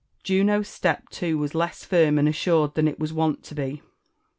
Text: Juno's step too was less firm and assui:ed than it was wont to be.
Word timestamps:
Juno's 0.23 0.67
step 0.67 1.09
too 1.09 1.37
was 1.37 1.53
less 1.53 1.83
firm 1.85 2.17
and 2.17 2.27
assui:ed 2.27 2.73
than 2.73 2.87
it 2.87 2.97
was 2.99 3.13
wont 3.13 3.43
to 3.43 3.53
be. 3.53 3.83